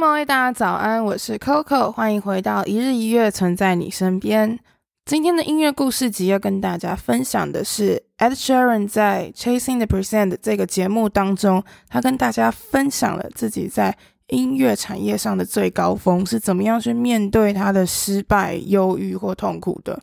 [0.00, 4.58] 大家早安，我是 Coco，欢迎回到一日一乐，存在你身边。
[5.04, 13.94] 今天的音乐故事集要跟大家分享的是 Ed Sheeran 在 Chasing the Percent 这个节目当中，他跟大家分享了自己在
[14.28, 20.00] 音乐产业上的最高峰是怎么样去面对他的失败、忧郁或痛苦的。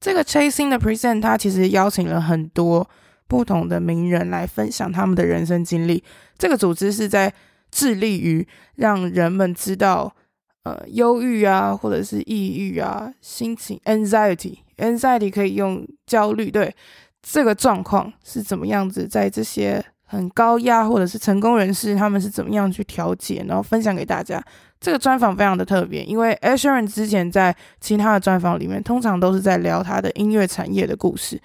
[0.00, 2.88] 这个 Chasing the Percent，他其实邀请了很多
[3.26, 6.04] 不同的名人来分享他们的人生经历。
[6.38, 7.32] 这个组织是在
[7.74, 10.14] 致力于让人们知道，
[10.62, 16.72] 呃，忧郁啊，或者是抑郁啊，心情 anxiety，anxiety 可以用焦虑，对，
[17.20, 24.40] 这个状况是怎么样子，在这些很高压或者是成功人士，他们是怎么样去调节，然后分享给大家。
[24.80, 31.42] 这个专访非常的特别，因为 Asheran 之前在其他的专访里面，通常都是在聊他的音乐产业的故事，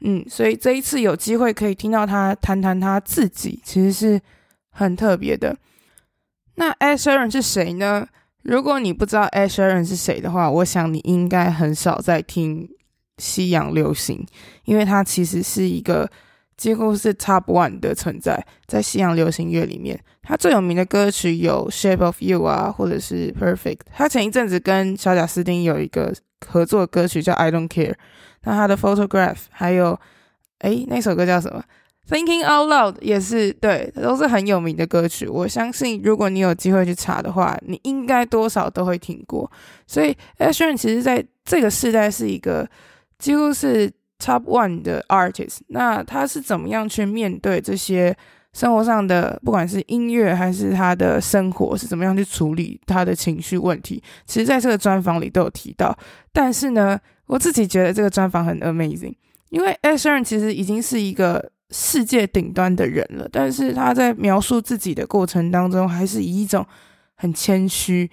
[0.00, 4.18] 嗯，所以这一次有机会可以听到他谈谈他自己，其实是。
[4.78, 5.56] 很特别的，
[6.54, 8.06] 那 Ed Sheeran 是谁呢？
[8.44, 12.68] 如果你不知道 Ed Sheeran 是谁的话，我想你应该很少在听
[13.18, 14.24] 西洋流行，
[14.64, 16.08] 因为他其实是一个
[16.56, 23.80] 几乎是 Top One 的存在，在西洋流行乐里面，他最有名的歌曲有 Shape of You 啊，或者是 Perfect。
[23.92, 26.14] 他前一阵子跟小贾斯汀有一个
[26.46, 27.96] 合作歌曲叫 I Don't Care，
[28.44, 29.98] 那他的 Photograph 还有，
[30.60, 31.64] 诶，那首歌叫什么
[32.08, 35.28] ？Thinking Out Loud 也是对，都是很有名的歌曲。
[35.28, 39.50] 我相信，如果你有机会去查的话，你应该多少都会听过。
[39.86, 42.66] 所以，Ed Sheeran 其实在这个世代是一个
[43.18, 45.58] 几乎是 Top One 的 Artist。
[45.66, 48.16] 那他是怎么样去面对这些
[48.54, 54.02] 生活上的，不管是音乐还是他的生活，是怎么样去处理他的情绪问题？
[54.24, 55.94] 其实，在这个专访里都有提到。
[56.32, 59.14] 但是呢，我自己觉得这个专访很 amazing，
[59.50, 61.50] 因为 Ed Sheeran 其实已经是一个。
[61.70, 66.66] 世界顶端的人了，但是他在描述自己的过程当中，还是以一种
[67.14, 68.10] 很谦虚，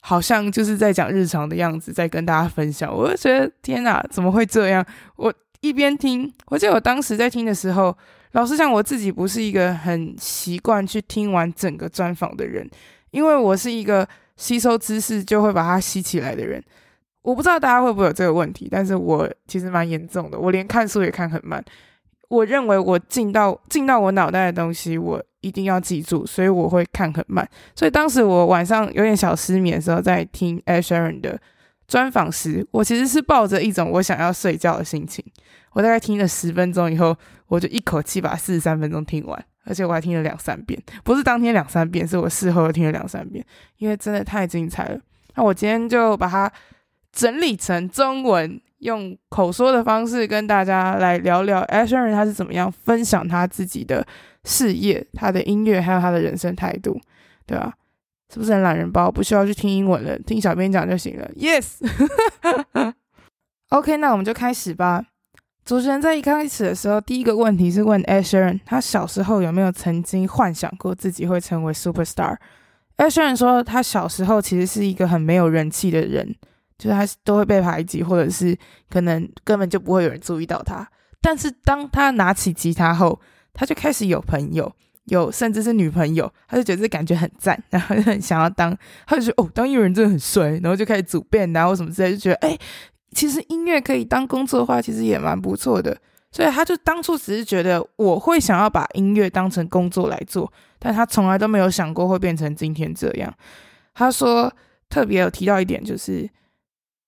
[0.00, 2.94] 好像就是在讲日常的样子，在跟大家分享。
[2.94, 4.86] 我就觉得天哪，怎么会这样？
[5.16, 7.96] 我一边听，我记得我当时在听的时候，
[8.32, 12.68] 老实讲，我自己不是一个很习惯去听完整个专访的人，
[13.10, 16.62] 因为我是一个吸收知识就会把它吸起来的人。
[17.22, 21.64] 我不知道大家会不会有这个问题，但是我其实蛮严重的，我连看书也看很慢。
[22.32, 27.46] 我认为我进到进到我脑袋的东西，我一定要记住，所以我会看很慢。
[27.74, 31.38] 所以当时我晚上有点小失眠的时候，在听 Ed Sheeran 的
[31.86, 35.22] 专访时，我其实是抱着一种我想要睡觉的心情。
[35.74, 37.14] 我大概听了十分钟以后，
[37.48, 43.44] 我就一口气把四十三分钟听完，而且我还听了两三遍，不是当天两三遍，是我事后听了两三遍，
[43.76, 44.98] 因为真的太精彩了。
[45.34, 46.50] 那我今天就把它
[47.12, 48.58] 整理成中文。
[48.82, 54.04] 用口说的方式跟大家来聊聊 Ed Sheeran 他是怎么样分享他自己的
[54.44, 57.00] 事业、他的音乐，还有他的人生态度，
[57.46, 57.72] 对吧？
[58.32, 59.08] 是不是很懒人包？
[59.08, 61.30] 不需要去听英文了，听小编讲就行了。
[61.36, 62.96] Yes，OK，okay,
[64.02, 65.04] 那我们就开始吧。
[65.64, 76.34] 主持人在一开始的时候，第一个问题是问 Ed Sheeran，他小时候有没有曾经幻想过自己会成为 Superstar？Ed Sheeran 说，他小时候其实是一个很没有人气的人。
[76.78, 78.56] 就是他都会被排挤，或者是
[78.90, 80.88] 可能根本就不会有人注意到他。
[81.20, 83.20] 但是当他拿起吉他后，
[83.54, 84.72] 他就开始有朋友，
[85.04, 88.76] 有甚至是女朋友，他就觉得这感觉很赞，然后就很想要当，
[89.06, 92.58] 他就觉得哦，当音乐人真的很帅，然后就开始组 band 然后什么之类，就觉得哎，
[93.12, 95.96] 其实音乐可以当工作的话，其实也蛮不错的。
[96.32, 103.32] 所以他就当初只是觉得我会想要把音乐当成工作来做，但他从来都没有想过会变成今天这样。
[103.94, 104.52] 他说
[104.88, 106.28] 特别有提到一点就是。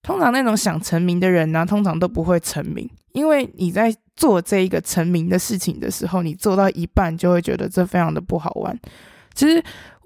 [0.05, 8.79] 通常那种想成名的人呢、通常都不会成名，因为你在做这一个成名的事情的时候，你做到一半就会觉得这非常的不好玩。
[9.33, 9.61] 其实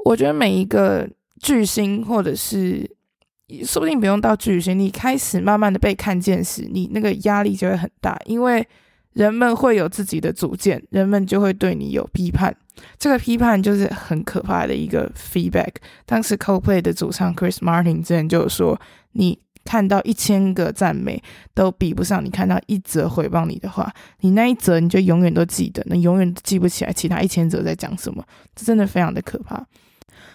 [0.06, 1.06] 我觉得每一个
[1.42, 2.90] 巨星，或者是
[3.66, 8.66] 说不定不用到巨星，你开始慢慢的被看见时，你那个压力就会很大，因为
[9.12, 12.56] 人们会有自己的主见，人们就会对你有批判。
[12.98, 15.74] 这个批判就是很可怕的一个 feedback。
[16.06, 18.80] 当时 Coldplay 的主唱 Chris Martin 之前就说，
[19.12, 21.22] 你看到一千个赞美
[21.54, 23.92] 都比不上你看到一则诽谤你的话，
[24.22, 28.24] 你那一则你就永远都记得，你永远记不起来其他一千则在讲什么，
[28.56, 29.66] 这真的非常的可怕。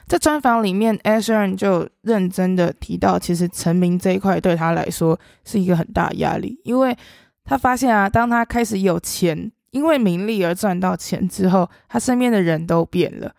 [0.07, 6.97] 在专访里面，Ed Sheeran 就认真的提到，其实成名这一块对他来说是一个很大压力，因为
[7.45, 13.35] 他发现啊，当他开始有钱，因为名利而赚到钱之后，他身边的人都变了。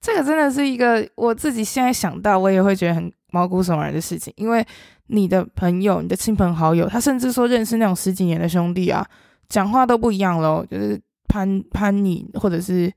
[0.00, 4.66] 这个真的是一个我自己现在想到，我也会觉得很毛骨悚然的事情，因为
[5.08, 9.06] 你的朋友、你的亲朋好友，他甚至说认识那种十几年的兄弟啊，
[9.48, 12.92] 讲话都不一样喽，就是攀攀你，或者是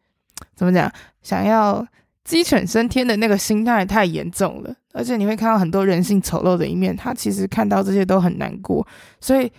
[0.55, 0.91] 怎么讲，
[1.21, 1.85] 想要。
[2.25, 6.95] 鸡犬升天的那个心态太严重了，而且你会看到很多人性丑陋的一面。
[6.95, 8.85] 他其实看到这些都很难过，
[9.19, 9.51] 所以，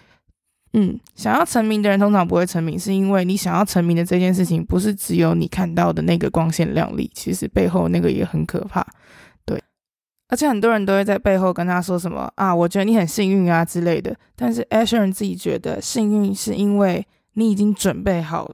[0.74, 8.86] 嗯，想要成名的人通常不会成名，是因为你想要成名的这件事情不是只有你看到的那个光鲜亮丽，其实背后那个也很可怕。
[10.30, 14.16] 而且很多人都会在背后跟他说什么啊，我觉得你很幸运啊之类的。
[14.34, 18.50] 但是 Asher 自己觉得幸运是因为你已经准备好。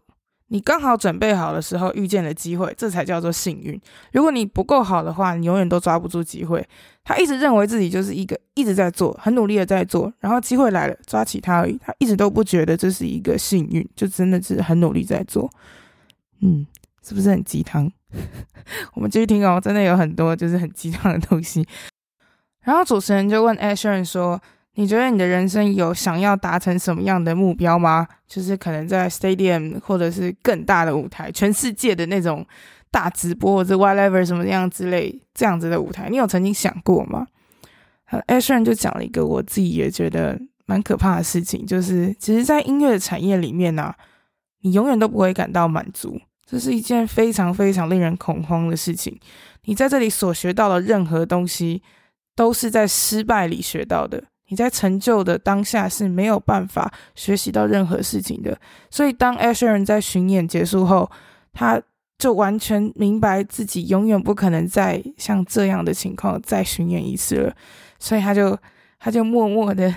[0.49, 3.81] 你刚好准备好的时候遇见了机会，这才叫做幸运。
[4.13, 6.65] 如果你不够好的话，你永远都抓不住机会。
[7.03, 11.77] 他一直认为自己就是一个一直在做、很努力的在做，然后机会来了抓起他而已。
[11.85, 15.51] 他一直都不觉得这是一个幸运，就真的是很努力在做。
[16.41, 16.65] 嗯，
[17.03, 17.91] 是不是很鸡汤？
[18.95, 21.67] 我们继续听哦，真的有很多就是很鸡汤的东西。
[22.65, 24.41] 然后主持人就问 Asher 说。
[24.79, 28.07] 你觉得你的人生有想要达成什么样的目标吗？
[28.29, 32.47] 就是可能在 stadium 或者是更大的舞台，全世界的那种
[32.91, 37.27] 大直播或者 whatever 什么样之类这样子的舞台，你有曾经想过吗
[38.27, 43.95] ？”Asher 就讲了一个我自己也觉得蛮可怕的事情，就是其实，在音乐的产业里面呢、
[44.61, 49.19] 你永远都不会感到满足，这是一件非常非常令人恐慌的事情。
[49.65, 51.83] 你在这里所学到的任何东西，
[52.37, 54.23] 都是在失败里学到的。
[54.49, 58.57] 你在成就的当下是没有办法学习到任何事情的，
[58.89, 61.11] 所以当 Ed Sheeran 在巡演结束后，
[61.53, 61.83] 他
[62.17, 67.57] 就完全明白自己永远不可能再像这样的情况再巡演一次了，
[67.99, 68.57] 所以他就
[69.01, 69.93] 他就默默的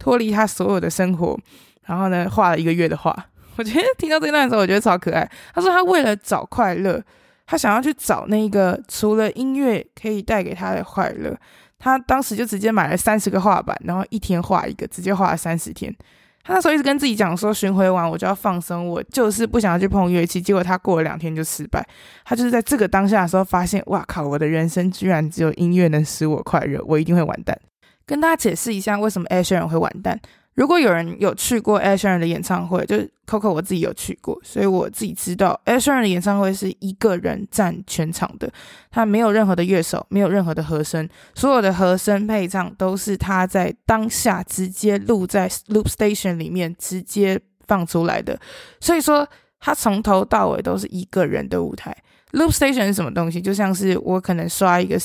[0.00, 1.38] 脱离他所有的生活，
[1.84, 3.26] 然后呢画了一个月的画。
[3.56, 5.28] 我觉得听到这段的时候，我觉得超可爱。
[5.54, 7.02] 他说他为了找快乐，
[7.46, 11.36] 他想要去找那个除了音乐可以带给他的快乐。
[11.78, 15.94] 他当时就直接买了三十个画板，然后一天画一个，直接画了三十天。
[16.42, 20.40] 他那时候一直跟自己讲说，巡回完我就要放松，我就是不想要去碰乐器。
[20.40, 21.86] 结果他过了两天就失败。
[22.24, 27.58] 他就是在这个当下的时候发现，哇靠，我的人生居然只有音乐能使我快乐，我一定会完蛋。
[28.06, 30.18] 跟大家解释一下，为什么 Ed Sheeran 会完蛋。
[30.54, 32.96] 如果有人有去过 a s h e r 的演唱会，就
[33.26, 38.48] Coco 我自己有去过，所以我自己知道 a s h e r 的演唱会是一个人占全场的，
[38.90, 48.38] 他没有任何的乐手，没有任何的和声，所有的和声配唱都是他在当下直接录在 Loop Station 里面直接放出来的，
[48.78, 49.28] 所以说
[49.58, 51.96] 他从头到尾都是一个人的舞台。
[52.32, 53.42] Loop Station 是什么东西？
[53.42, 54.96] 就像是我可能刷一个。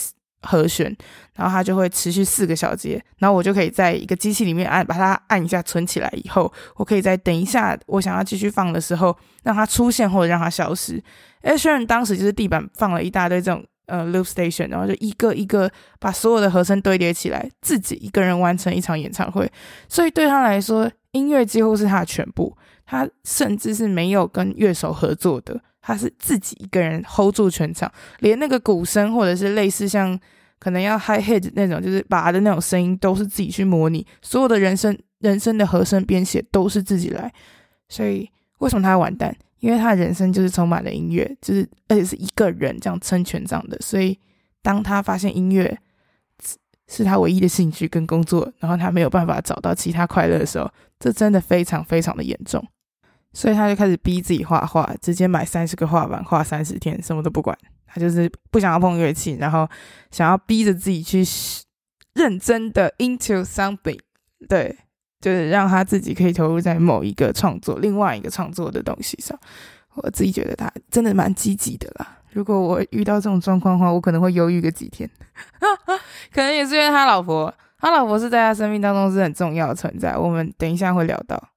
[0.41, 0.95] 和弦，
[1.35, 11.01] 然后它就会持续四个小节，然后我就可以在一个机器里面按，把它按一下存起来以后，我可以在等一下我想要继续放的时候，让它出现或者让它消失。
[11.41, 15.69] Ed Sheeran 当时就是地板放了一大堆这种呃 loop station，然后就一个一个
[15.99, 19.49] 把所有的和声堆叠起来，自己一个人完成一场演唱会。
[19.87, 22.55] 所以对他来说，音乐几乎是他的全部，
[22.85, 25.59] 他甚至是没有跟乐手合作的。
[25.89, 30.17] 他是自己一个人 hold 住全场，连那个鼓声或者是类似像
[30.59, 34.05] 可能要 high head 那种，就是拔的那种声音，都是自己去模拟。
[34.21, 37.33] 所有的人声、人声的和声编写都是自己来。
[37.87, 38.29] 所以
[38.59, 39.35] 为什么他完蛋？
[39.61, 43.75] 因为他的人生就是充满了音乐，就是而且是一个人这样撑全场的。
[43.81, 44.15] 所以
[44.61, 45.75] 当他发现音乐
[46.87, 50.69] 是他唯一的兴趣跟工作，然后他没有办法找到其他快乐的时候，
[50.99, 52.63] 这真的非常非常的严重。
[53.33, 57.57] 所以他就开始逼自己画画，直接买三十个画板，画三十天，什么都不管。
[57.91, 59.67] 他就是不想要碰乐器，然后
[60.11, 61.23] 想要逼着自己去
[62.13, 63.99] 认真的 into something，
[64.47, 64.77] 对，
[65.19, 69.35] 就是让他自己可以投入在某一个创作、另外一个创作的东西上。
[69.95, 72.19] 我自己觉得他真的蛮积极的啦。
[72.31, 75.09] 如果我遇到这种状况的话，我可能会犹豫个几天。
[76.31, 80.15] 可能也是因为他老婆，他老婆是在他生命当中是很重要的存在。
[80.15, 81.49] 我们等一下会聊到。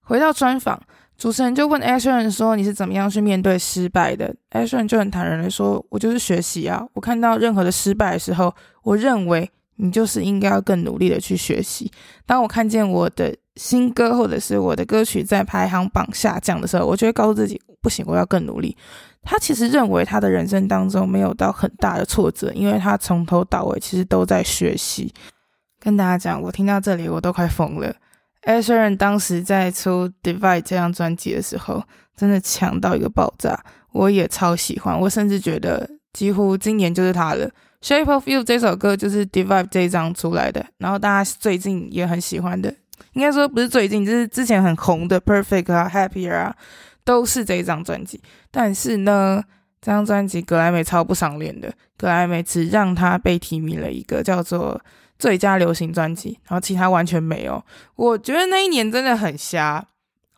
[0.00, 0.80] 回到专访。
[1.18, 6.86] 主持人就问 Ed Sheeran 说：“你是怎么样去面对失败的？”Ed Sheeran 就很坦然的说：“我就是学习啊！
[6.92, 11.90] 我看到任何的失败的时候，我认为你就是应该要更努力的去学习。
[12.26, 18.76] 当我看见我的新歌或者是我的歌曲在排行榜下降的时候，我就会告诉自己：不行，我要更努力。”
[19.28, 25.12] 他其实认为他的人生当中没有到很大的挫折，因为他从头到尾其实都在学习。
[25.80, 27.92] 跟大家讲，我听到这里我都快疯了。
[28.46, 31.82] Ed Sheeran 当时在出《Divide》这张专辑的时候，
[32.16, 33.58] 真的强到一个爆炸，
[33.90, 34.96] 我也超喜欢。
[34.98, 37.48] 我甚至觉得几乎今年就是他了。
[37.82, 42.72] 《Shape of You》这首歌就是《Divide》这一张出来的，然后大家最近也很喜欢的，
[43.14, 46.54] 应该说不是最近，就是之前很红的《Perfect》啊，《Happier》啊，
[47.04, 48.22] 都是这一张专辑。
[48.52, 49.42] 但是呢，
[49.80, 54.80] 这张专辑格莱美超不赏脸的，格莱美只让他被提名了一个叫做。
[55.18, 57.62] 最佳流行专辑，然后其他完全没有。
[57.94, 59.84] 我觉得那一年真的很瞎。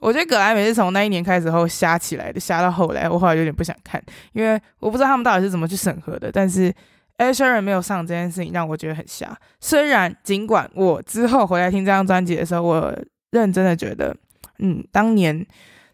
[0.01, 4.01] 我觉得葛莱美是从那一年开始后瞎起来的，瞎到后来我后来有点不想看，
[4.33, 6.31] 因为我不知道他们到底是怎么去审核的。
[6.31, 6.73] 但是
[7.17, 9.37] Ed Sheeran 没有上这件事情让我觉得很瞎。
[9.59, 12.97] 虽然尽管我之后回来听这张专辑的时候，我
[13.33, 14.17] 认真的觉得，
[14.61, 15.45] 嗯，当年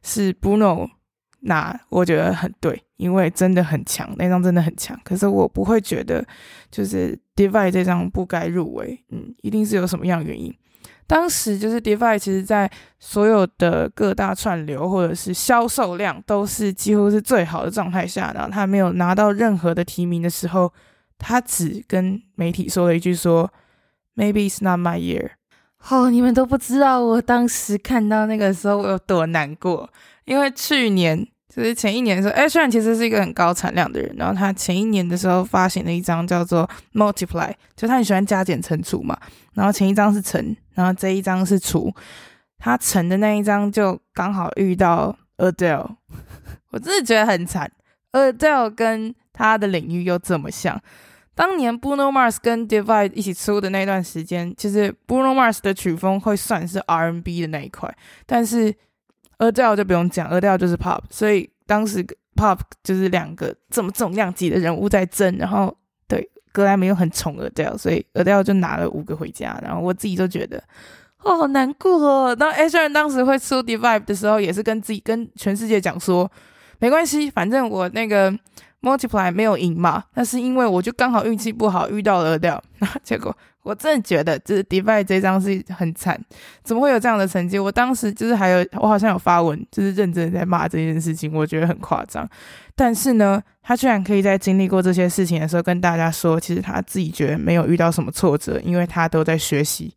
[0.03, 0.87] 是 Bruno
[1.45, 2.81] 那，我觉得很对。
[2.97, 4.99] 因为真的很强，那张真的很强。
[5.03, 6.25] 可是我不会觉得，
[6.71, 7.19] 就是
[7.51, 10.55] 《Divide》这张不该入围，嗯，一定是有什么样原因。
[11.07, 12.71] 当时就是《Divide》，其实在
[13.01, 20.73] 所有的各大串流或者是销售量都是几乎是最好的状态下，然后他没有拿到任何的提名的时候，
[21.19, 23.53] 他只跟媒体说了一句说
[24.15, 25.33] ：“Maybe it's not my year。”
[25.91, 29.91] 哦，你们都不知道我当时看到那个时候我有多难过，
[30.27, 31.27] 因为去年。
[31.55, 39.17] 就是前一年的时候，Ed Sheeran 其实是一个很高产量的人，然后他前一年的时候发行了一张叫做 Multiply，就他很喜欢加减乘除嘛，
[39.53, 41.95] 然后前一张是乘，然后这一张是除，
[42.59, 45.95] 他乘的那一张就刚好遇到 Adele，
[46.73, 47.71] 我真的觉得很惨
[48.11, 50.83] ，Adele 跟他的领域又这么像，
[51.37, 57.97] 当年 Bruno Mars 跟 Divide 一起出的那段时间，其实 Bruno Mars 的曲风会算是 R&B 的那一块，
[58.27, 58.75] 但是
[59.38, 62.05] Adele 就不用讲，Adele 就是 Pop，所以当时
[62.37, 65.76] Pop 就是两个这么重量级的人物在争，然后
[66.07, 70.62] 对格莱美又很宠 Adele，所以 Adele 就拿了五个回家，然后我自己就觉得
[71.19, 72.35] 哦好难过哦。
[72.35, 76.31] 当 Ed Sheeran 当时会出 Divide 的时候，也是跟自己跟全世界讲说
[76.79, 78.33] 没关系，反正我那个
[78.83, 83.37] Multiply 没有赢嘛，那是因为我就刚好运气不好遇到了 Adele，然 后结果。
[83.64, 86.23] 我真的觉得，就是 Divide 这张是很惨，
[86.62, 87.59] 怎么会有这样的成绩？
[87.59, 92.28] 我当时就是还有，我好像有发文，就是认真的在骂这件事情，我觉得很夸张。
[92.76, 99.94] 但是呢，他居然可以在经历过这些事情的时候，跟大家说，其实他自己觉得没有遇到什么挫折，因为他都在学习。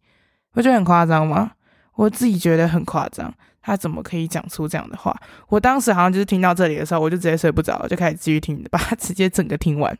[0.53, 1.51] 我觉得很夸张吗？
[1.95, 3.33] 我自己觉得很夸张。
[3.61, 5.13] 他怎么可以讲出这样的话？
[5.49, 9.93] 我当时好像就是听到这里的时候，我就直接睡不着，就开始继续听，把它直接整个听完。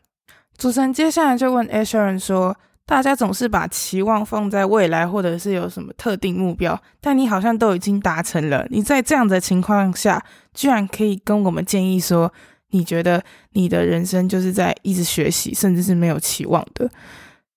[0.56, 2.56] 主持人接下来就问 Ed Sheeran 说。
[2.88, 8.66] 大家总是把期望放在未来，或者是有什么特定目标，但你好像都已经达成了。
[8.70, 12.32] 你在这样的情况下，居然可以跟我们建议说，
[12.70, 16.90] 你觉得你的人生就是在一直学习，甚至是没有期望的。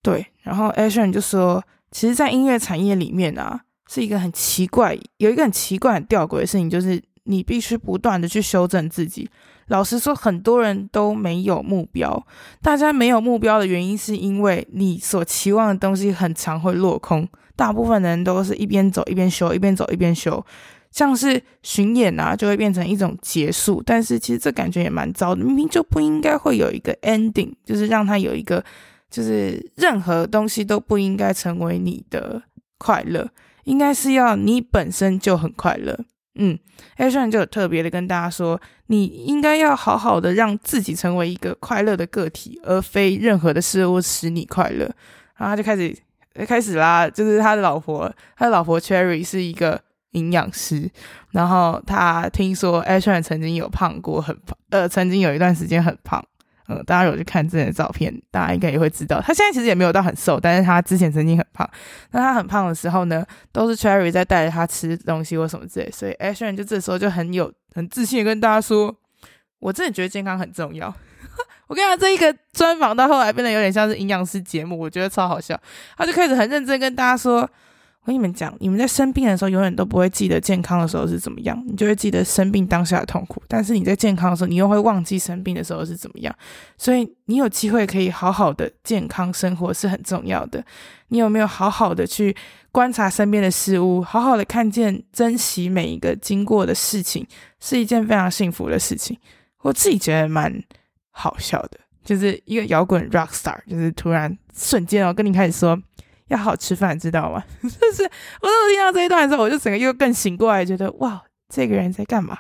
[0.01, 9.29] 对，然后 Ed Sheeran 就说，其实，在音乐产业里面啊，是一个很奇怪，有一个很奇怪、很吊诡的事情，就是你必须不断的去修正自己。
[9.71, 12.21] 老实说，很多人都没有目标。
[12.61, 17.25] 大家没有目标的原因，是因为你所期望的东西很常会落空。
[17.55, 20.45] 大部分人都是一边走一边修，一边走一边修。
[20.91, 23.81] 像是巡演啊，就会变成一种结束。
[23.85, 28.61] 但是其实这感觉也蛮糟的，明明就不应该会有一个 ending，就是让它有一个，
[29.09, 32.43] 就是任何东西都不应该成为你的
[32.77, 33.29] 快乐，
[33.63, 35.97] 应该是要你本身就很快乐。
[36.35, 36.57] 嗯
[36.97, 44.85] ，Asher 就特别的跟大家说，你应该要好好的让自己成为一个快乐的个体，而非任何的事物使你快乐。
[45.35, 45.95] 然后他就开始
[46.47, 50.89] 开始啦，就是他的老婆，他的老婆 Cherry 是一个营养师，
[51.31, 56.23] 然后他听说 Asher 曾经有胖过，很胖，呃，曾经有一段时间很胖。
[56.71, 61.69] 呃，大家有去看之前的照片，大家应该也会知道，他现在其实也没有到很瘦，但是他之前曾经很胖。
[62.11, 68.95] 那他很胖的时候呢，都是 Cherry 在带着他吃东西或什么之类，所以 Ashen 就这时候就很有很自信的跟大家说
[69.59, 70.87] ：“我真的觉得健康很重要。
[71.67, 75.59] ”我跟你讲，这一个专访到后来变得有点像是营养师节目，我觉得超好笑。
[75.97, 77.49] 他就开始很认真跟大家说。
[78.01, 83.43] 我跟你们讲，你们在生病的时候，永远都不会记得健康的时候是怎么样，你就会记得生病当下的痛苦。
[83.47, 86.35] 但是你在健康的时候，你又会忘记生病的时候是怎么样。
[86.79, 90.65] 所以你有机会可以好好的健康生活是很重要的。
[91.09, 92.35] 你有没有好好的去
[92.71, 97.23] 观察身边的事物，好好的看见、珍惜每一个经过的事情，
[97.59, 99.15] 是一件非常幸福的事情。
[99.61, 100.51] 我自己觉得蛮
[101.11, 105.79] 好笑的，就是一个摇滚 rock star，就是突然瞬间哦，跟你开始说。
[106.31, 107.43] 要好吃饭，知道吗？
[107.61, 111.21] 就是我当时听到这一段的时候，我就整个又更醒过来，觉得哇，
[111.53, 112.37] 这个人在干嘛？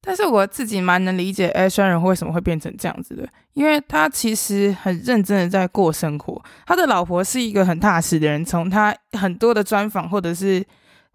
[0.00, 6.40] 但是我自己蛮能理解 Ed Sheeran 为什么会变成这样子的，因为他其实很认真的在过生活。
[6.64, 10.64] 他的老婆是一个很踏实的人，从他很多的专访或者是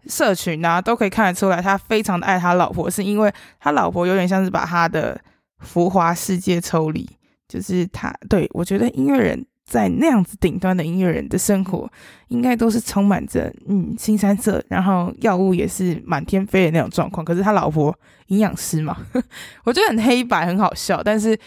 [0.06, 5.18] 社群啊，都可以看得出来，他非常的爱他老婆，是因为他老婆有点像是把他的
[5.60, 7.08] 浮华世界抽离，
[7.48, 9.44] 就是他对，我觉得音乐人。
[9.64, 11.90] 在那样子顶端的音乐人的生活，
[12.28, 17.24] 应该都是充满着嗯腥膻色，然后药物也是满天飞的那种状况。
[17.24, 18.96] 可是他老婆营养师嘛，
[19.64, 21.02] 我觉得很黑白，很好笑。
[21.02, 21.38] 但是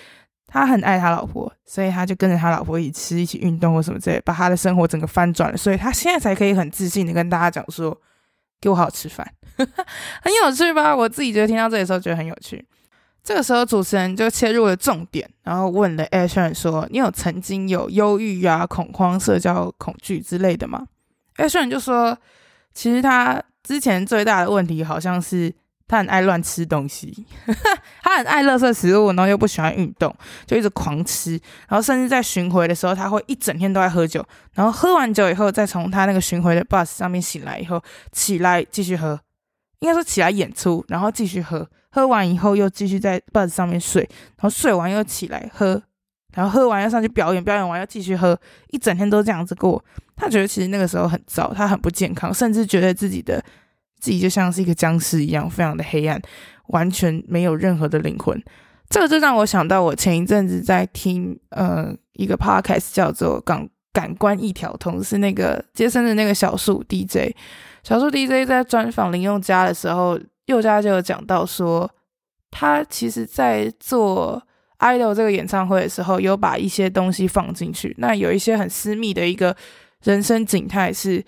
[0.48, 5.58] 他很爱他老婆，所以他就跟着他老婆一起吃，一起运动或什么之类，把他的生活整个翻转了。
[5.58, 7.96] 所以他现在才可以很自信的跟大家讲说
[8.60, 9.32] ：“给我好好吃饭。
[9.58, 10.96] ”很有趣吧？
[10.96, 12.66] 我自己觉得听到这里的时候觉得很有趣。
[13.28, 20.88] 这个时候，主持人就切入了重点，然后问了 Ed Sheeran 说：“你有曾经有忧郁啊、恐慌、社交恐惧之类的吗
[21.36, 22.18] ？”Ed Sheeran 就说
[22.74, 25.54] ：“其实他之前最大的问题好像是
[25.90, 27.26] 他很爱乱吃东西，
[28.02, 30.16] 他很爱垃圾食物，然后又不喜欢运动，
[30.46, 31.32] 就一直狂吃，
[31.68, 39.20] 然后甚至在巡回的时候，他会一整天都在喝酒，然后喝完酒以后，再从他那个巡回的 bus 上面醒来以后，起来继续喝，
[39.80, 44.02] 应该说起来演出，然后继续喝。”喝完以后又继续在 bus 上面睡，
[44.36, 45.82] 然后睡完又起来喝，
[46.34, 48.38] 然后喝完又上去表演，表演完又继续喝，
[48.70, 49.84] 一整天都这样子过。
[50.16, 53.44] 他觉得其实那个时候很糟，他很不健康，甚至觉得自己的
[54.00, 56.22] 自己就像是一个僵尸一样，非常的黑暗，
[56.68, 58.40] 完全没有任何的灵魂。
[58.90, 67.34] 这个就让我想到我前一阵子在听呃一个 podcast 叫做《感感官一条通》，是那个杰森的那个小树 DJ，
[67.84, 70.20] 小树 DJ 在专访林宥嘉的时候。
[70.48, 71.90] 宥嘉就有讲到说，
[72.50, 74.42] 他其实在做
[74.86, 77.94] 《idol》这个演唱会的时候，有把一些东西放进去。
[78.00, 79.56] 那有一些很私密的一个
[80.04, 81.24] 人生景态，是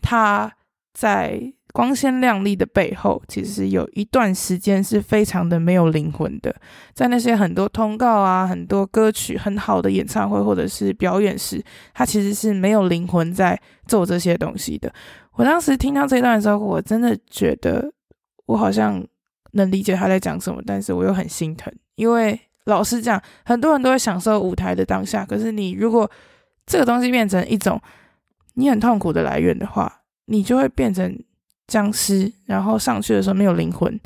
[0.00, 0.50] 他
[0.94, 6.54] 在光鲜亮丽的背后，其实有一段时间是非常的没有灵魂的。
[6.94, 11.62] 在那些很多通告啊、很多歌曲很好的演唱会或者是表演时，
[11.92, 14.90] 他其实是没有灵魂在做这些东西的。
[15.32, 17.92] 我当时听到这段的时候，我真的觉得。
[18.46, 19.02] 我好像
[19.52, 26.10] 能理解他在讲什么，但是我又很心疼，因为老实讲，很多人都会享受舞台的当下，可是你如果
[26.66, 27.80] 这个东西变成一种
[28.54, 31.18] 你很痛苦的来源的话，你就会变成
[31.66, 33.98] 僵尸，然后上去的时候没有灵魂，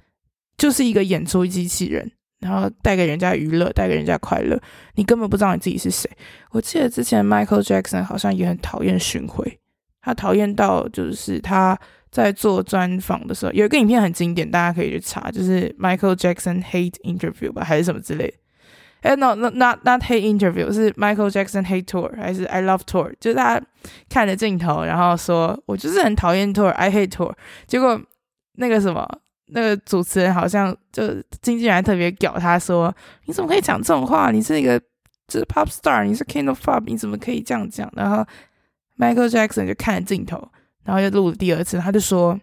[0.57, 4.61] 就是一个演出机器人，然后带给人家娱乐，带给人家快乐，
[4.95, 6.11] 你根本不知道你自己是谁。
[6.51, 9.59] 我记得之前 Michael Jackson 好像也很讨厌巡回，
[10.03, 11.79] 他讨厌到就是他。
[12.11, 18.35] 在做专访的时候，有一个影片很经典，大家可以去查，就是 Michael Jackson Hate Interview 吧，还是什么之类的。
[19.03, 23.15] 哎，no，not not not Hate Interview，是 Michael Jackson Hate Tour，还是 I Love Tour？
[23.21, 23.61] 就是他
[24.09, 27.33] 看着镜头，然后说：“我就是很讨厌 Tour，I hate Tour。”
[27.69, 28.01] 结果
[28.55, 29.09] 那个什么，
[29.51, 32.93] 那个主持人好像就经纪人特别屌他说
[33.27, 34.33] ：“你怎么可以讲这种话？
[34.33, 34.81] 你是一个
[35.29, 38.27] 就是 Pop Star，你是 King of Pop，你怎么可以这样讲？”然后
[38.99, 40.51] Michael Jackson 就看着镜头。
[40.89, 42.41] 然后又录了第二次，他就说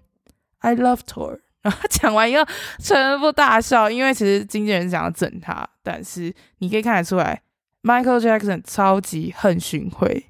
[0.59, 2.45] "I love tour"， 然后讲完以后
[2.77, 7.41] 全部大笑，因为其实经纪人想要整他，但是你可以看得出来
[7.81, 10.23] ，Michael Jackson 超级恨巡回。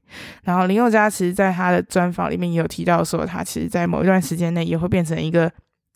[0.43, 5.51] 然后林宥嘉其实在他的专访里面也有提到说，他其实在某一段时间内也会变成一个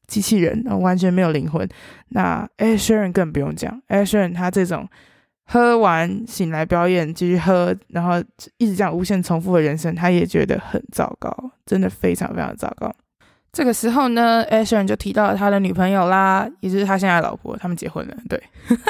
[0.08, 1.66] 机器人，然后完全没有灵魂。
[2.10, 4.86] 那 Ed Sheeran 更不用讲，Ed Sheeran 他这种。
[5.52, 8.24] 喝完醒来表演，继续喝，然后
[8.60, 11.36] 一直这样无限重复的人生，他也觉得很糟糕，
[11.66, 12.94] 真的非常非常糟糕。
[13.52, 18.40] 这个时候呢，Asher 就提到了他的女朋友啦，也就是他现在的老婆，他们结婚了，对，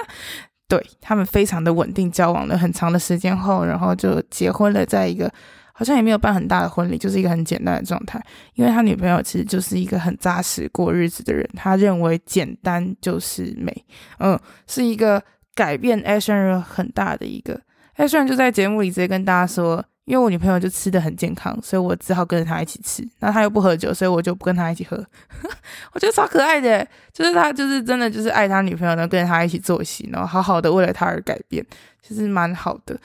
[0.68, 5.32] 对他们非常的稳定，交往了很长的时间后，然后就结婚了，在一个
[5.72, 8.22] 好像也没有办很大的婚礼，就是一个很简单的状态，
[8.56, 13.86] 因为他女朋友其实就是一个很扎实过日子的人，他认为简单就是美，
[14.18, 15.24] 嗯，是一个。
[15.60, 17.60] 改变 Ed Sheeran 很大的一个
[17.98, 23.06] Ed Sheeran 就在节目里直接跟大家说，因为我女朋友就吃得很健康，所以我只好跟着她一起吃。
[23.20, 24.96] 那她又不喝酒，所以我就不跟她一起喝。
[25.92, 31.66] 我觉得超可爱的，就是他就是真的就是爱他女朋友，然后跟着他一起作息，然后好好的为了他而改变，
[32.02, 32.98] 其实蛮好的。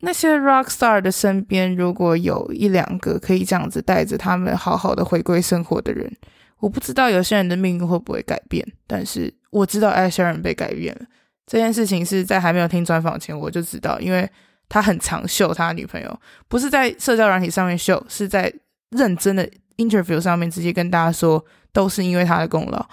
[0.00, 6.14] 那些 rock star 的身边，如果有一两个可以这样子带着他们好好的回归生活的人，
[6.58, 11.06] 我不知道有些人的命运会不会改变，但是我知道 Ed Sheeran 被改变了。
[11.50, 14.30] 这件事情是在还没有听专访前我就知道，因为
[14.68, 18.52] 他很常秀他女朋友，不是在社交软体上面秀，是在
[18.90, 22.88] 认真的 interview 上面直接跟大家说，都是因为他的功劳。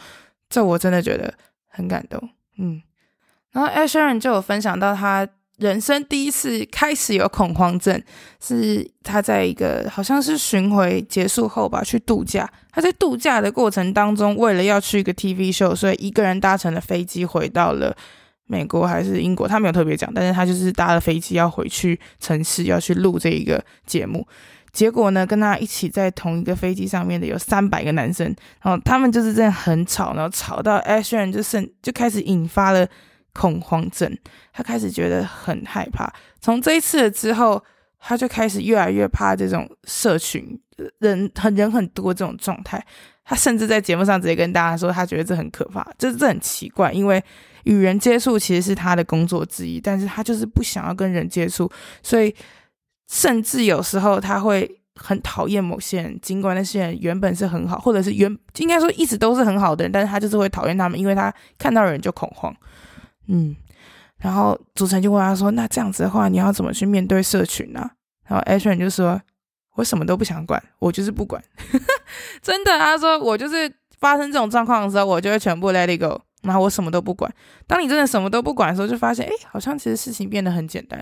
[0.49, 1.31] 这我真的觉得
[1.67, 2.19] 很感动，
[2.57, 2.81] 嗯。
[3.51, 8.01] 然后 Ed Sheeran 就有分享到他人生第一次开始有恐慌症，
[8.41, 12.49] 是他在一个好像是巡回结束后吧，去度假。
[12.71, 17.95] 他在度假的过程当中，为了要去一个 TV show，所以一个人搭乘了飞机回到了
[18.47, 24.27] 美国还是英国，他没有特别讲，但是他就是搭了飞机要回去城市，要去录这一个节目。
[24.71, 28.25] 结果呢，跟他一起在同一个飞机上面的有三百个男生，
[28.61, 32.87] 然后他们就是这样很吵，然后吵到 Ed Sheeran 就甚就开始引发了。
[33.33, 34.17] 恐慌症，
[34.51, 36.11] 他开始觉得很害怕。
[36.41, 37.63] 从这一次之后，
[37.99, 40.59] 他就开始越来越怕这种社群
[40.99, 42.83] 人很人很多这种状态。
[43.23, 47.21] 他甚至在节目上直接跟大家说，他觉得这很可怕，就是这很奇怪，因为
[47.65, 51.69] 与人接触其实是他的工作之一，但是他就是不想要跟人接触，
[52.01, 52.33] 所以
[53.09, 62.55] 甚至有时候他会很讨厌某些人，尽管那些人原本是很好，或者是原应该说一直都是很好的人，但是他就是会讨厌他们，因为他看到人就恐慌。
[63.27, 63.53] 嗯，
[64.19, 67.91] 然后主持人就问他说：“那这样子的话，你要怎么去面对社群呢、？”
[68.25, 69.21] 然后 Asher 就说
[69.77, 71.41] ：“我什么都不想管，我就是不管。
[72.43, 77.31] ”真的，他说：“我就是发生这种状况的时候，我就会全部 let it go，然后我什么都不管。
[77.65, 81.01] 当你真的什么都不管的时候，就发现，哎，好像其实事情变得很简单。”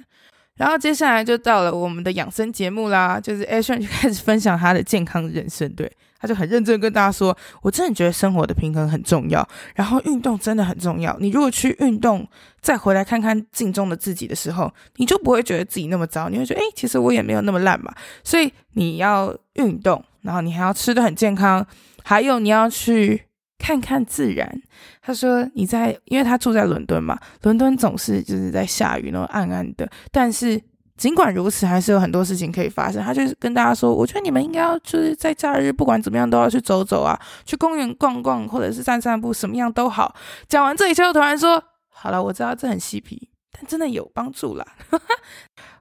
[0.56, 5.92] 然后接下来就到了我们的养生节目啦，就是 Ashen 就开始分享他的健康人生，对，
[6.26, 11.16] 他就很认真跟大家说，我真的觉得生活的平衡很重要，然后运动真的很重要。
[11.20, 12.28] 你如果去运动，
[12.62, 17.94] 再回来看看镜中的自己的时候，你就不会觉得自己那么糟，你会觉得，诶，其实我也没有那么烂嘛。
[18.24, 21.64] 所以你要运动，然后你还要吃得很健康，
[22.04, 23.22] 还有你要去。
[23.58, 24.62] 看看自然，
[25.02, 29.90] 他说你在，因为他住在伦敦嘛，伦敦总是就是在下雨，然后暗暗的。
[30.12, 30.62] 但是
[30.98, 33.04] 尽管如此，还是有很多事情可以发生。
[33.04, 40.16] 他就是跟大家说，我觉得你们应该要就是在假日，不管怎么样都要去走走啊，去公园逛逛，或者是散散步，什么样都好。
[40.48, 44.66] 讲完这一切，又突然说，好了，我知道这很嬉皮，但真的有帮助啦。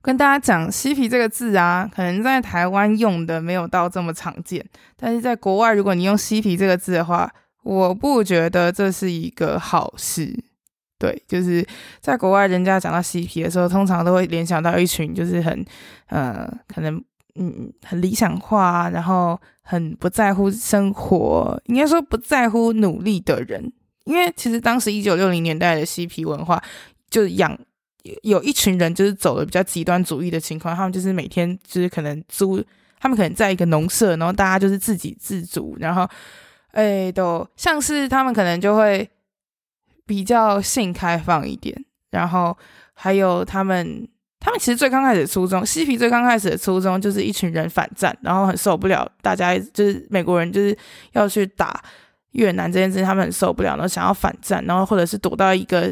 [0.03, 4.65] 跟大家讲，嬉皮这个字啊，可能在台湾用的没有到这么常见，
[4.97, 10.45] 但是在国外，如果你用嬉皮这个字的话，我不觉得这是一个好事，
[11.05, 11.63] 对，就是
[12.01, 15.63] 在国外，人家讲到嬉皮的时候，通常都会联想到一群就是很，
[16.07, 16.97] 呃，可能
[17.35, 23.71] 嗯很理想化，然后很不在乎生活，应该说不在乎努力的人。
[24.05, 26.59] 因为其实当时一九六零年代的嬉皮文化，
[27.11, 27.55] 就养
[28.23, 32.65] 有一群人就是走了比较极端主义的情况，他们就是每天就是可能租，
[32.99, 36.09] 他们可能在一个农舍，然后大家就是自给自足，然后。
[36.75, 39.09] 哎，都像是他们可能就会
[40.07, 42.57] 比较性开放一点，然后
[42.93, 44.09] 还有他们，
[44.41, 50.77] 他们其实最刚开始的初衷，嬉皮最刚开始的初衷就是一群人反战，然后很受不了，大家就是美国人就是
[51.13, 51.83] 要去打
[52.33, 55.91] 越南这件事，他们很受不了，然后想要反战，然后或者是躲到一个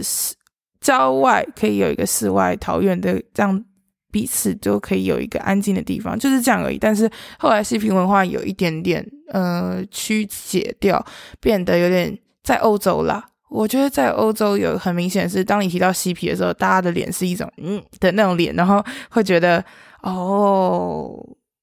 [0.80, 3.64] 郊外，可以有一个世外桃源的这样。
[4.12, 6.76] 彼此就可以有一个安静的地方，就是这样而已。
[6.76, 11.02] 但是后来嬉皮文化有一点点呃曲解掉，
[11.40, 13.24] 变得有点在欧洲啦。
[13.52, 19.64] 我觉得在欧洲有很明显是，当你提到嬉皮的时候，大家的脸是一种嗯的那种脸，然后会觉得
[20.02, 21.14] 哦，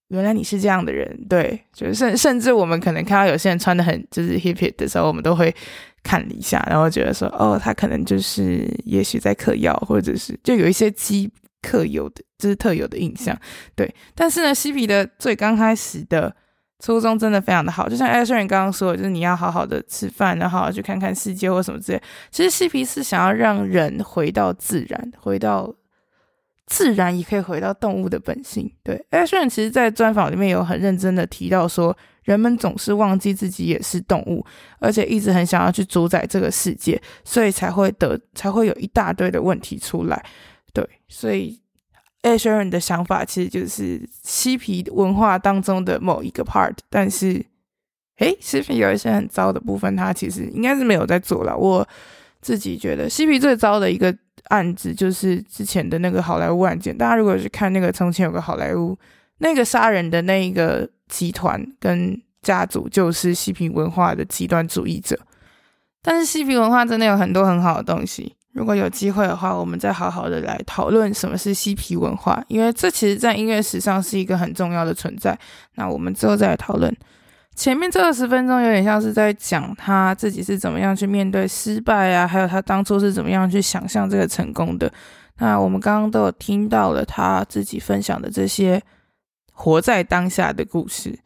[0.10, 1.26] 原来你是这样的人。
[1.28, 5.54] 对，就是甚甚至我们可能看到有些人穿得很就是 hippie 的时候，我们都会
[6.04, 11.32] 看一下，然后觉得说哦，他可能就是也许在嗑药，或者是就有一些基。
[11.62, 13.38] 特有的，就是特有的印象，
[13.76, 13.94] 对。
[14.16, 16.34] 但是呢，嬉皮的最刚开始的
[16.80, 22.02] 初衷真的非常的好，就像艾瑞人刚刚说，就是你要好好的吃饭，然后好好去看看世界或什么之类。
[22.32, 25.74] 其实嬉皮是想要让人回到自然，回到
[26.68, 28.72] 自然，也可以回到动物的本性。
[28.82, 34.46] 对，艾瑞人其实，在专访里面有很认真的提到说，人们总是忘记自己也是动物，
[34.80, 40.24] 而且一直很想要去主宰这个世界，所以才会得，才会有一大堆的问题出来。
[40.72, 41.60] 对，所以
[42.22, 47.46] Ed Sheeran 的想法其实就是嬉皮文化当中的某一个 part，但是，
[48.18, 51.56] 诶，嬉皮有一些很糟的部分，他其实应该是没有在做了。
[51.56, 51.88] 我
[52.42, 54.14] 自己觉得，嬉皮最糟的一个
[54.50, 56.98] 案子就是之前的那个好莱坞案件。
[56.98, 58.98] 大家如果去看那个从前有个好莱坞，
[59.38, 65.18] 那个杀人的那一个集团跟家族，就是嬉皮文化的极端主义者。
[66.02, 68.36] 但是嬉皮文化真的有很多很好的东西。
[68.60, 75.40] 如果有机会的话，我们再好好的来讨论什么是嬉皮文化，因为这其实在音乐史上是一个很重要的存在。
[75.76, 76.94] 那我们之后再来讨论。
[77.56, 84.92] 前面这二十分钟有点像是在讲他自己是怎么样去面对失败啊，还有他当初是怎么样去想象这个成功的。
[85.38, 88.82] 那我们刚刚都有听到了他自己分享的这些
[89.54, 91.18] 活在当下的故事。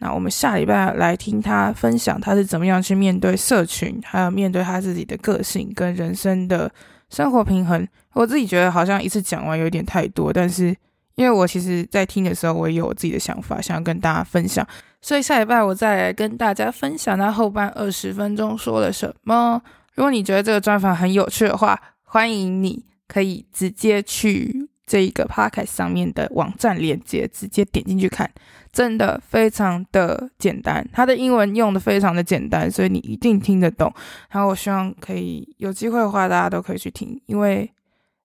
[0.00, 6.70] 那我们下礼拜来听他分享他是怎么样去面对社群，还有面对他自己的个性跟人生的
[7.10, 7.86] 生活平衡。
[8.14, 10.74] 我自己觉得好像一次讲完有点太多，但是
[11.14, 14.66] 因为我其实在听的时候，我也有我自己的想法，想要跟大家分享，
[15.02, 19.60] 所以下礼拜我再来跟大家分享他后半二十分钟说了什么。
[19.94, 28.28] 如果你觉得这个专访很有趣的话，欢迎你可以直接去这一个 podcast 上面的网站链接，直接点进去看，
[28.72, 30.86] 真的非常的简单。
[30.92, 33.92] 它的英文用的非常的简单，所以你一定听得懂。
[34.30, 37.70] 然后我希望可以有机会的话，大家都可以去听，因为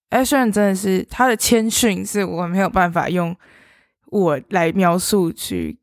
[0.09, 3.35] Ed Sheeran 真的是他的谦逊，是我没有办法用
[4.07, 5.77] 我来描述去。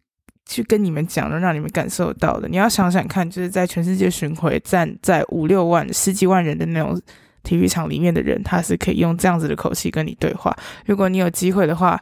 [0.44, 2.46] 去跟你们讲的，让你们感受到的。
[2.46, 7.00] 你要想想看，就是在全世界巡回站在五六万、十几万人的那种
[7.42, 10.54] 体育场里面的人，他是可以用这样子的口气跟你对话。
[10.84, 11.98] 如果你有机会的话，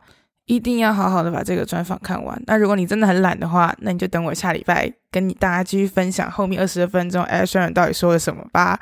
[0.50, 2.36] 一定要好好的把这个专访看完。
[2.44, 8.80] 那如果你真的很懒的话，那你就等我下礼拜跟你大家继续分享后面二十分钟 Ed Sheeran 到底说了什么吧。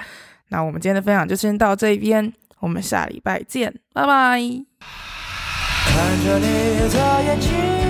[0.49, 4.41] 那我们今天的分享就先到这边，我们下礼拜见，拜拜。
[5.85, 6.47] 看着你
[6.89, 7.88] 的眼睛